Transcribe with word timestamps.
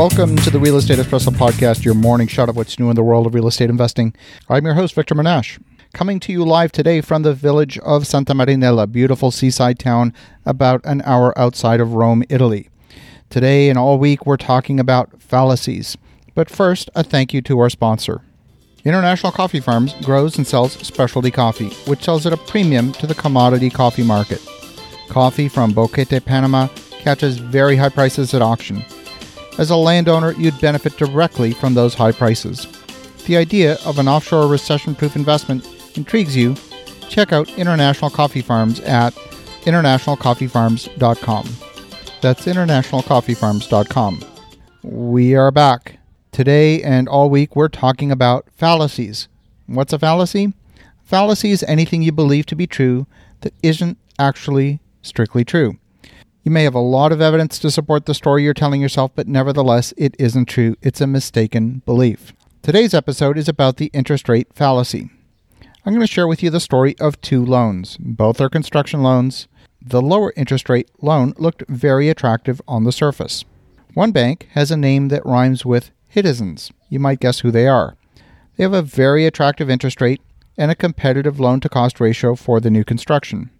Welcome 0.00 0.36
to 0.38 0.48
the 0.48 0.58
Real 0.58 0.78
Estate 0.78 0.98
Espresso 0.98 1.28
Podcast, 1.28 1.84
your 1.84 1.92
morning 1.92 2.26
shot 2.26 2.48
of 2.48 2.56
what's 2.56 2.78
new 2.78 2.88
in 2.88 2.96
the 2.96 3.02
world 3.02 3.26
of 3.26 3.34
real 3.34 3.46
estate 3.46 3.68
investing. 3.68 4.14
I'm 4.48 4.64
your 4.64 4.72
host, 4.72 4.94
Victor 4.94 5.14
Menasce, 5.14 5.62
coming 5.92 6.18
to 6.20 6.32
you 6.32 6.42
live 6.42 6.72
today 6.72 7.02
from 7.02 7.20
the 7.20 7.34
village 7.34 7.76
of 7.80 8.06
Santa 8.06 8.32
Marinella, 8.32 8.90
beautiful 8.90 9.30
seaside 9.30 9.78
town 9.78 10.14
about 10.46 10.80
an 10.84 11.02
hour 11.04 11.38
outside 11.38 11.80
of 11.80 11.92
Rome, 11.92 12.24
Italy. 12.30 12.70
Today 13.28 13.68
and 13.68 13.78
all 13.78 13.98
week, 13.98 14.24
we're 14.24 14.38
talking 14.38 14.80
about 14.80 15.20
fallacies. 15.20 15.98
But 16.34 16.48
first, 16.48 16.88
a 16.94 17.04
thank 17.04 17.34
you 17.34 17.42
to 17.42 17.58
our 17.58 17.68
sponsor. 17.68 18.22
International 18.86 19.30
Coffee 19.30 19.60
Farms 19.60 19.92
grows 20.02 20.38
and 20.38 20.46
sells 20.46 20.72
specialty 20.78 21.30
coffee, 21.30 21.68
which 21.84 22.02
sells 22.02 22.24
at 22.24 22.32
a 22.32 22.38
premium 22.38 22.92
to 22.92 23.06
the 23.06 23.14
commodity 23.14 23.68
coffee 23.68 24.04
market. 24.04 24.40
Coffee 25.10 25.50
from 25.50 25.74
Boquete, 25.74 26.24
Panama 26.24 26.68
catches 27.00 27.36
very 27.36 27.76
high 27.76 27.90
prices 27.90 28.32
at 28.32 28.40
auction. 28.40 28.82
As 29.60 29.68
a 29.68 29.76
landowner, 29.76 30.32
you'd 30.32 30.58
benefit 30.58 30.96
directly 30.96 31.52
from 31.52 31.74
those 31.74 31.92
high 31.92 32.12
prices. 32.12 32.64
If 32.64 33.26
the 33.26 33.36
idea 33.36 33.76
of 33.84 33.98
an 33.98 34.08
offshore 34.08 34.46
recession 34.46 34.94
proof 34.94 35.16
investment 35.16 35.68
intrigues 35.98 36.34
you, 36.34 36.56
check 37.10 37.30
out 37.30 37.50
International 37.58 38.10
Coffee 38.10 38.40
Farms 38.40 38.80
at 38.80 39.12
internationalcoffeefarms.com. 39.64 41.48
That's 42.22 42.46
internationalcoffeefarms.com. 42.46 44.24
We 44.82 45.34
are 45.34 45.50
back. 45.50 45.98
Today 46.32 46.82
and 46.82 47.06
all 47.06 47.28
week, 47.28 47.54
we're 47.54 47.68
talking 47.68 48.10
about 48.10 48.46
fallacies. 48.56 49.28
What's 49.66 49.92
a 49.92 49.98
fallacy? 49.98 50.54
Fallacy 51.04 51.50
is 51.50 51.62
anything 51.64 52.00
you 52.00 52.12
believe 52.12 52.46
to 52.46 52.56
be 52.56 52.66
true 52.66 53.06
that 53.42 53.52
isn't 53.62 53.98
actually 54.18 54.80
strictly 55.02 55.44
true. 55.44 55.76
You 56.42 56.50
may 56.50 56.64
have 56.64 56.74
a 56.74 56.80
lot 56.80 57.12
of 57.12 57.20
evidence 57.20 57.58
to 57.58 57.70
support 57.70 58.06
the 58.06 58.14
story 58.14 58.44
you're 58.44 58.54
telling 58.54 58.80
yourself, 58.80 59.12
but 59.14 59.28
nevertheless, 59.28 59.92
it 59.98 60.16
isn't 60.18 60.46
true. 60.46 60.74
It's 60.80 61.02
a 61.02 61.06
mistaken 61.06 61.82
belief. 61.84 62.32
Today's 62.62 62.94
episode 62.94 63.36
is 63.36 63.46
about 63.46 63.76
the 63.76 63.90
interest 63.92 64.26
rate 64.26 64.48
fallacy. 64.54 65.10
I'm 65.84 65.92
going 65.92 66.00
to 66.00 66.06
share 66.06 66.26
with 66.26 66.42
you 66.42 66.48
the 66.48 66.58
story 66.58 66.96
of 66.98 67.20
two 67.20 67.44
loans. 67.44 67.98
Both 67.98 68.40
are 68.40 68.48
construction 68.48 69.02
loans. 69.02 69.48
The 69.82 70.00
lower 70.00 70.32
interest 70.34 70.70
rate 70.70 70.90
loan 71.02 71.34
looked 71.36 71.64
very 71.68 72.08
attractive 72.08 72.62
on 72.66 72.84
the 72.84 72.92
surface. 72.92 73.44
One 73.92 74.10
bank 74.10 74.48
has 74.52 74.70
a 74.70 74.76
name 74.78 75.08
that 75.08 75.26
rhymes 75.26 75.66
with 75.66 75.90
Citizens. 76.12 76.72
You 76.88 77.00
might 77.00 77.20
guess 77.20 77.40
who 77.40 77.50
they 77.50 77.68
are. 77.68 77.96
They 78.56 78.64
have 78.64 78.72
a 78.72 78.82
very 78.82 79.26
attractive 79.26 79.68
interest 79.68 80.00
rate 80.00 80.22
and 80.56 80.70
a 80.70 80.74
competitive 80.74 81.38
loan 81.38 81.60
to 81.60 81.68
cost 81.68 82.00
ratio 82.00 82.34
for 82.34 82.60
the 82.60 82.70
new 82.70 82.82
construction. 82.82 83.50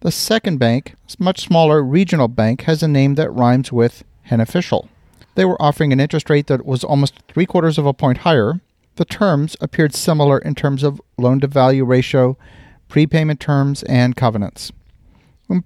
The 0.00 0.12
second 0.12 0.58
bank, 0.58 0.94
a 1.08 1.22
much 1.22 1.40
smaller 1.40 1.82
regional 1.82 2.28
bank, 2.28 2.62
has 2.62 2.84
a 2.84 2.88
name 2.88 3.16
that 3.16 3.32
rhymes 3.32 3.72
with 3.72 4.04
Beneficial. 4.30 4.88
They 5.34 5.44
were 5.44 5.60
offering 5.60 5.92
an 5.92 5.98
interest 5.98 6.30
rate 6.30 6.46
that 6.46 6.64
was 6.64 6.84
almost 6.84 7.20
three 7.26 7.46
quarters 7.46 7.78
of 7.78 7.86
a 7.86 7.92
point 7.92 8.18
higher. 8.18 8.60
The 8.94 9.04
terms 9.04 9.56
appeared 9.60 9.96
similar 9.96 10.38
in 10.38 10.54
terms 10.54 10.84
of 10.84 11.00
loan 11.16 11.40
to 11.40 11.48
value 11.48 11.84
ratio, 11.84 12.38
prepayment 12.86 13.40
terms, 13.40 13.82
and 13.84 14.14
covenants. 14.14 14.70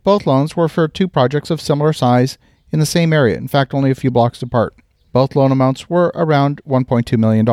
Both 0.03 0.27
loans 0.27 0.57
were 0.57 0.69
for 0.69 0.89
two 0.89 1.09
projects 1.09 1.51
of 1.51 1.61
similar 1.61 1.93
size 1.93 2.39
in 2.71 2.81
the 2.81 2.87
same 2.87 3.13
area, 3.13 3.37
in 3.37 3.49
fact, 3.49 3.75
only 3.75 3.91
a 3.91 3.95
few 3.95 4.11
blocks 4.11 4.41
apart. 4.41 4.75
Both 5.13 5.37
loan 5.37 5.53
amounts 5.53 5.91
were 5.91 6.11
around 6.15 6.63
$1.2 6.67 7.19
million. 7.19 7.47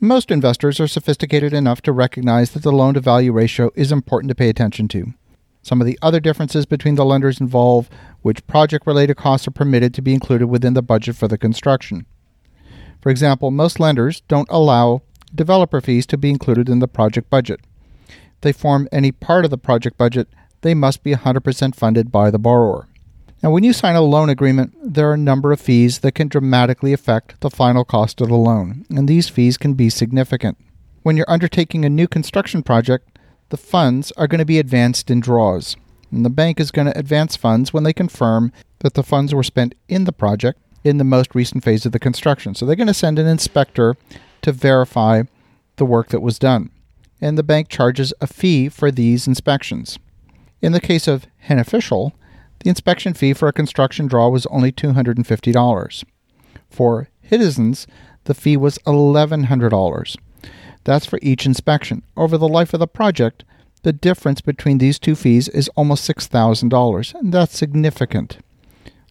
Most 0.00 0.32
investors 0.32 0.80
are 0.80 0.88
sophisticated 0.88 1.52
enough 1.52 1.80
to 1.82 1.92
recognize 1.92 2.50
that 2.50 2.64
the 2.64 2.72
loan 2.72 2.94
to 2.94 3.00
value 3.00 3.32
ratio 3.32 3.70
is 3.76 3.92
important 3.92 4.30
to 4.30 4.34
pay 4.34 4.48
attention 4.48 4.88
to. 4.88 5.14
Some 5.68 5.82
of 5.82 5.86
the 5.86 5.98
other 6.00 6.18
differences 6.18 6.64
between 6.64 6.94
the 6.94 7.04
lenders 7.04 7.42
involve 7.42 7.90
which 8.22 8.46
project 8.46 8.86
related 8.86 9.18
costs 9.18 9.46
are 9.46 9.50
permitted 9.50 9.92
to 9.92 10.00
be 10.00 10.14
included 10.14 10.46
within 10.46 10.72
the 10.72 10.80
budget 10.80 11.14
for 11.14 11.28
the 11.28 11.36
construction. 11.36 12.06
For 13.02 13.10
example, 13.10 13.50
most 13.50 13.78
lenders 13.78 14.22
don't 14.28 14.48
allow 14.50 15.02
developer 15.34 15.82
fees 15.82 16.06
to 16.06 16.16
be 16.16 16.30
included 16.30 16.70
in 16.70 16.78
the 16.78 16.88
project 16.88 17.28
budget. 17.28 17.60
If 18.08 18.40
they 18.40 18.52
form 18.52 18.88
any 18.90 19.12
part 19.12 19.44
of 19.44 19.50
the 19.50 19.58
project 19.58 19.98
budget, 19.98 20.28
they 20.62 20.72
must 20.72 21.02
be 21.02 21.12
100% 21.12 21.74
funded 21.74 22.10
by 22.10 22.30
the 22.30 22.38
borrower. 22.38 22.88
Now, 23.42 23.50
when 23.50 23.62
you 23.62 23.74
sign 23.74 23.94
a 23.94 24.00
loan 24.00 24.30
agreement, 24.30 24.74
there 24.82 25.10
are 25.10 25.14
a 25.14 25.18
number 25.18 25.52
of 25.52 25.60
fees 25.60 25.98
that 25.98 26.14
can 26.14 26.28
dramatically 26.28 26.94
affect 26.94 27.42
the 27.42 27.50
final 27.50 27.84
cost 27.84 28.22
of 28.22 28.28
the 28.28 28.36
loan, 28.36 28.86
and 28.88 29.06
these 29.06 29.28
fees 29.28 29.58
can 29.58 29.74
be 29.74 29.90
significant. 29.90 30.56
When 31.02 31.18
you're 31.18 31.30
undertaking 31.30 31.84
a 31.84 31.90
new 31.90 32.08
construction 32.08 32.62
project, 32.62 33.17
the 33.50 33.56
funds 33.56 34.12
are 34.12 34.26
going 34.26 34.38
to 34.38 34.44
be 34.44 34.58
advanced 34.58 35.10
in 35.10 35.20
draws. 35.20 35.76
And 36.10 36.24
the 36.24 36.30
bank 36.30 36.60
is 36.60 36.70
going 36.70 36.86
to 36.86 36.98
advance 36.98 37.36
funds 37.36 37.72
when 37.72 37.84
they 37.84 37.92
confirm 37.92 38.52
that 38.80 38.94
the 38.94 39.02
funds 39.02 39.34
were 39.34 39.42
spent 39.42 39.74
in 39.88 40.04
the 40.04 40.12
project 40.12 40.58
in 40.84 40.98
the 40.98 41.04
most 41.04 41.34
recent 41.34 41.64
phase 41.64 41.84
of 41.84 41.92
the 41.92 41.98
construction. 41.98 42.54
So 42.54 42.64
they're 42.64 42.76
going 42.76 42.86
to 42.86 42.94
send 42.94 43.18
an 43.18 43.26
inspector 43.26 43.96
to 44.42 44.52
verify 44.52 45.22
the 45.76 45.84
work 45.84 46.08
that 46.08 46.20
was 46.20 46.38
done. 46.38 46.70
And 47.20 47.36
the 47.36 47.42
bank 47.42 47.68
charges 47.68 48.14
a 48.20 48.26
fee 48.26 48.68
for 48.68 48.90
these 48.90 49.26
inspections. 49.26 49.98
In 50.62 50.72
the 50.72 50.80
case 50.80 51.08
of 51.08 51.26
Beneficial, 51.48 52.14
the 52.60 52.68
inspection 52.68 53.14
fee 53.14 53.32
for 53.32 53.48
a 53.48 53.52
construction 53.52 54.06
draw 54.06 54.28
was 54.28 54.46
only 54.46 54.72
$250. 54.72 56.04
For 56.70 57.08
Citizens, 57.28 57.86
the 58.24 58.34
fee 58.34 58.56
was 58.56 58.78
$1,100. 58.86 60.16
That's 60.88 61.04
for 61.04 61.18
each 61.20 61.44
inspection. 61.44 62.02
Over 62.16 62.38
the 62.38 62.48
life 62.48 62.72
of 62.72 62.80
the 62.80 62.86
project, 62.86 63.44
the 63.82 63.92
difference 63.92 64.40
between 64.40 64.78
these 64.78 64.98
two 64.98 65.14
fees 65.14 65.46
is 65.46 65.68
almost 65.76 66.08
$6,000, 66.08 67.14
and 67.14 67.30
that's 67.30 67.58
significant. 67.58 68.38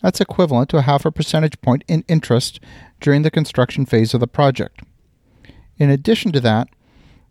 That's 0.01 0.19
equivalent 0.19 0.71
to 0.71 0.77
a 0.77 0.81
half 0.81 1.05
a 1.05 1.11
percentage 1.11 1.61
point 1.61 1.83
in 1.87 2.03
interest 2.07 2.59
during 2.99 3.21
the 3.21 3.29
construction 3.29 3.85
phase 3.85 4.15
of 4.15 4.21
the 4.21 4.25
project. 4.25 4.81
In 5.77 5.91
addition 5.91 6.31
to 6.31 6.39
that, 6.39 6.67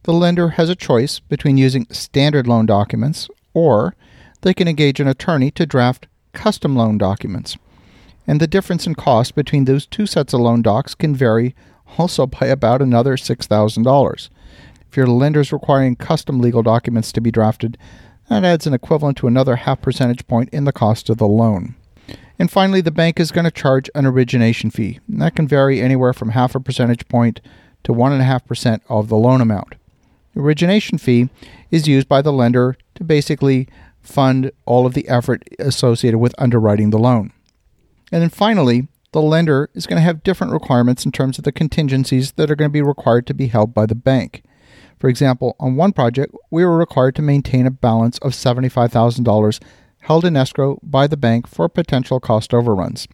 the 0.04 0.12
lender 0.12 0.50
has 0.50 0.70
a 0.70 0.76
choice 0.76 1.18
between 1.18 1.58
using 1.58 1.88
standard 1.90 2.46
loan 2.46 2.66
documents 2.66 3.28
or 3.52 3.96
they 4.42 4.54
can 4.54 4.68
engage 4.68 5.00
an 5.00 5.08
attorney 5.08 5.50
to 5.50 5.66
draft 5.66 6.06
custom 6.32 6.76
loan 6.76 6.98
documents. 6.98 7.56
And 8.28 8.40
the 8.40 8.46
difference 8.46 8.86
in 8.86 8.94
cost 8.94 9.34
between 9.34 9.64
those 9.64 9.86
two 9.86 10.06
sets 10.06 10.32
of 10.32 10.38
loan 10.38 10.62
docs 10.62 10.94
can 10.94 11.16
vary 11.16 11.56
also 11.98 12.26
by 12.26 12.46
about 12.46 12.82
another 12.82 13.16
$6,000. 13.16 14.28
If 14.90 14.96
your 14.96 15.06
lender 15.06 15.40
is 15.40 15.52
requiring 15.52 15.96
custom 15.96 16.40
legal 16.40 16.62
documents 16.62 17.12
to 17.12 17.20
be 17.20 17.30
drafted, 17.30 17.76
that 18.28 18.44
adds 18.44 18.66
an 18.66 18.74
equivalent 18.74 19.16
to 19.18 19.26
another 19.26 19.56
half 19.56 19.80
percentage 19.80 20.26
point 20.26 20.48
in 20.50 20.64
the 20.64 20.72
cost 20.72 21.08
of 21.10 21.18
the 21.18 21.28
loan. 21.28 21.74
And 22.38 22.50
finally, 22.50 22.80
the 22.80 22.90
bank 22.90 23.18
is 23.18 23.32
going 23.32 23.44
to 23.44 23.50
charge 23.50 23.88
an 23.94 24.04
origination 24.04 24.70
fee. 24.70 25.00
That 25.08 25.36
can 25.36 25.48
vary 25.48 25.80
anywhere 25.80 26.12
from 26.12 26.30
half 26.30 26.54
a 26.54 26.60
percentage 26.60 27.08
point 27.08 27.40
to 27.84 27.92
1.5% 27.92 28.80
of 28.88 29.08
the 29.08 29.16
loan 29.16 29.40
amount. 29.40 29.76
The 30.34 30.40
origination 30.40 30.98
fee 30.98 31.30
is 31.70 31.88
used 31.88 32.08
by 32.08 32.20
the 32.20 32.32
lender 32.32 32.76
to 32.96 33.04
basically 33.04 33.68
fund 34.02 34.52
all 34.66 34.86
of 34.86 34.94
the 34.94 35.08
effort 35.08 35.48
associated 35.58 36.18
with 36.18 36.34
underwriting 36.38 36.90
the 36.90 36.98
loan. 36.98 37.32
And 38.12 38.22
then 38.22 38.28
finally, 38.28 38.88
the 39.12 39.22
lender 39.22 39.70
is 39.74 39.86
going 39.86 39.96
to 39.96 40.04
have 40.04 40.22
different 40.22 40.52
requirements 40.52 41.04
in 41.04 41.12
terms 41.12 41.38
of 41.38 41.44
the 41.44 41.52
contingencies 41.52 42.32
that 42.32 42.50
are 42.50 42.56
going 42.56 42.70
to 42.70 42.72
be 42.72 42.82
required 42.82 43.26
to 43.26 43.34
be 43.34 43.48
held 43.48 43.72
by 43.72 43.86
the 43.86 43.94
bank. 43.94 44.42
For 44.98 45.08
example, 45.08 45.56
on 45.60 45.76
one 45.76 45.92
project, 45.92 46.34
we 46.50 46.64
were 46.64 46.76
required 46.76 47.14
to 47.16 47.22
maintain 47.22 47.66
a 47.66 47.70
balance 47.70 48.18
of 48.18 48.32
$75,000 48.32 49.62
held 50.00 50.24
in 50.24 50.36
escrow 50.36 50.78
by 50.82 51.06
the 51.06 51.16
bank 51.16 51.48
for 51.48 51.68
potential 51.68 52.20
cost 52.20 52.54
overruns. 52.54 53.08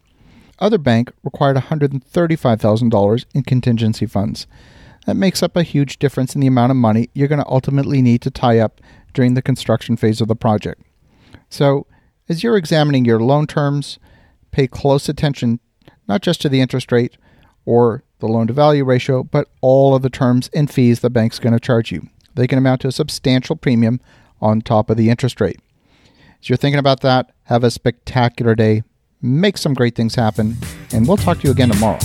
Other 0.59 0.77
bank 0.77 1.11
required 1.23 1.57
$135,000 1.57 3.25
in 3.33 3.43
contingency 3.43 4.05
funds. 4.05 4.47
That 5.05 5.15
makes 5.15 5.43
up 5.43 5.57
a 5.57 5.63
huge 5.63 5.99
difference 5.99 6.35
in 6.35 6.41
the 6.41 6.47
amount 6.47 6.71
of 6.71 6.77
money 6.77 7.09
you're 7.13 7.27
going 7.27 7.43
to 7.43 7.49
ultimately 7.49 8.01
need 8.01 8.21
to 8.21 8.31
tie 8.31 8.59
up 8.59 8.79
during 9.13 9.33
the 9.33 9.41
construction 9.41 9.97
phase 9.97 10.21
of 10.21 10.27
the 10.27 10.35
project. 10.35 10.81
So, 11.49 11.87
as 12.29 12.41
you're 12.41 12.55
examining 12.55 13.03
your 13.03 13.19
loan 13.19 13.47
terms, 13.47 13.99
pay 14.51 14.67
close 14.67 15.09
attention 15.09 15.59
not 16.07 16.21
just 16.21 16.41
to 16.41 16.49
the 16.49 16.61
interest 16.61 16.91
rate 16.91 17.17
or 17.65 18.03
the 18.19 18.27
loan 18.27 18.47
to 18.47 18.53
value 18.53 18.83
ratio, 18.83 19.23
but 19.23 19.47
all 19.61 19.95
of 19.95 20.01
the 20.01 20.09
terms 20.09 20.49
and 20.53 20.71
fees 20.71 20.99
the 20.99 21.09
bank's 21.09 21.39
going 21.39 21.53
to 21.53 21.59
charge 21.59 21.91
you. 21.91 22.07
They 22.35 22.47
can 22.47 22.57
amount 22.57 22.81
to 22.81 22.87
a 22.87 22.91
substantial 22.91 23.55
premium 23.55 23.99
on 24.41 24.61
top 24.61 24.89
of 24.89 24.97
the 24.97 25.09
interest 25.09 25.39
rate. 25.39 25.59
As 26.41 26.49
you're 26.49 26.57
thinking 26.57 26.79
about 26.79 27.01
that, 27.01 27.31
have 27.43 27.63
a 27.63 27.71
spectacular 27.71 28.55
day, 28.55 28.83
make 29.21 29.57
some 29.57 29.73
great 29.73 29.95
things 29.95 30.15
happen, 30.15 30.57
and 30.91 31.07
we'll 31.07 31.17
talk 31.17 31.39
to 31.39 31.47
you 31.47 31.51
again 31.51 31.69
tomorrow. 31.69 31.99